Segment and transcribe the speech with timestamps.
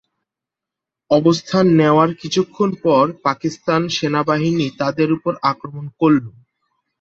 [1.11, 6.25] অবস্থান নেওয়ার কিছুক্ষণ পর পাকিস্তান সেনাবাহিনী তাদের ওপর আক্রমণ করল।